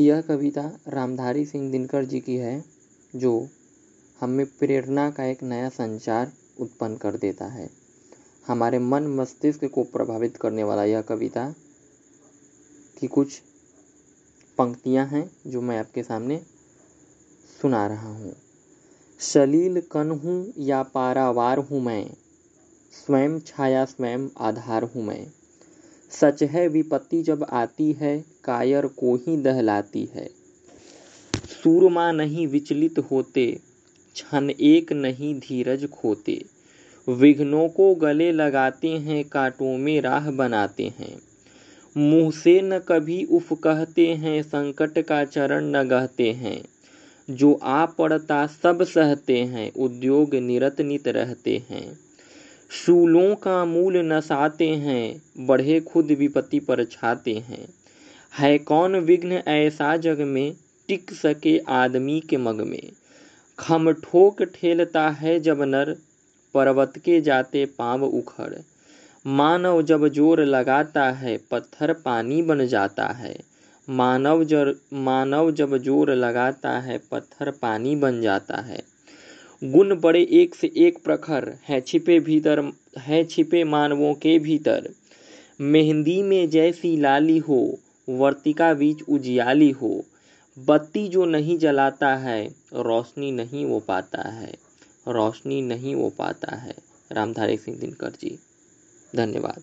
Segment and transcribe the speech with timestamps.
[0.00, 2.64] यह कविता रामधारी सिंह दिनकर जी की है,
[3.16, 3.48] जो
[4.20, 7.70] हमें प्रेरणा का एक नया संचार उत्पन्न कर देता है।
[8.46, 11.54] हमारे मन मस्तिष्क को प्रभावित करने वाला यह कविता
[13.00, 13.38] की कुछ
[14.58, 16.40] पंक्तियाँ हैं, जो मैं आपके सामने
[17.62, 18.34] सुना रहा हूँ।
[19.20, 22.10] सलील कन हूँ या पारावार हूँ मैं,
[22.92, 25.39] स्वयं छाया स्वयं आधार हूँ मैं।
[26.10, 30.30] सच है विपत्ति जब आती है, कायर को ही दहलाती है।
[31.36, 33.60] सूरमा नहीं विचलित होते,
[34.14, 36.44] क्षण एक नहीं धीरज खोते।
[37.08, 41.18] विघ्नों को गले लगाते हैं, कांटों में राह बनाते हैं।
[41.96, 46.64] मुँह से न कभी उफ कहते हैं, संकट का चरण न गहते हैं।
[47.30, 51.98] जो आ पड़ता सब सहते हैं, उद्योग निरत नित रहते हैं।
[52.70, 57.68] शूलों का मूल नसाते हैं, बढ़े खुद विपत्ति पर छाते हैं।
[58.38, 60.54] है कौन विघ्न ऐसा जग में,
[60.88, 62.90] टिक सके आदमी के मग में।
[63.58, 65.96] खम ठोक ठेलता है जब नर,
[66.54, 68.54] पर्वत के जाते पाँव उखड़।
[69.26, 73.36] मानव जब ज़ोर लगाता है, पत्थर पानी बन जाता है।
[73.90, 78.89] मानव जर, मानव जब ज़ोर लगाता है, पत्थर पानी बन जाता है।
[79.64, 84.90] गुण बड़े एक से एक प्रखर है, छिपे भीतर, है छिपे मानवों के भीतर।
[85.60, 90.04] मेहंदी में जैसी लाली हो, वर्तिका बीच उजियाली हो,
[90.58, 94.54] बत्ती जो नहीं जलाता है, रोशनी नहीं वो पाता है,
[95.08, 96.74] रोशनी नहीं वो पाता है।
[97.12, 98.38] रामधारी सिंह दिनकर जी,
[99.16, 99.62] धन्यवाद।